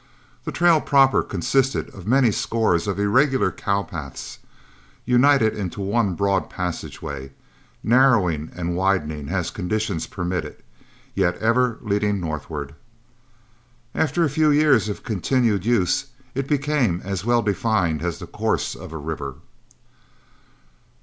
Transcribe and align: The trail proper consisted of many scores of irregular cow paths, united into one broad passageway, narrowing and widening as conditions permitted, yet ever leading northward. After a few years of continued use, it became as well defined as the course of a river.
The 0.45 0.51
trail 0.51 0.81
proper 0.81 1.21
consisted 1.21 1.91
of 1.93 2.07
many 2.07 2.31
scores 2.31 2.87
of 2.87 2.99
irregular 2.99 3.51
cow 3.51 3.83
paths, 3.83 4.39
united 5.05 5.55
into 5.55 5.79
one 5.79 6.15
broad 6.15 6.49
passageway, 6.49 7.33
narrowing 7.83 8.51
and 8.55 8.75
widening 8.75 9.29
as 9.29 9.51
conditions 9.51 10.07
permitted, 10.07 10.55
yet 11.13 11.37
ever 11.37 11.77
leading 11.81 12.19
northward. 12.19 12.73
After 13.93 14.23
a 14.23 14.29
few 14.31 14.49
years 14.49 14.89
of 14.89 15.03
continued 15.03 15.67
use, 15.67 16.07
it 16.33 16.47
became 16.47 17.01
as 17.05 17.23
well 17.23 17.43
defined 17.43 18.01
as 18.01 18.17
the 18.17 18.25
course 18.25 18.73
of 18.73 18.93
a 18.93 18.97
river. 18.97 19.35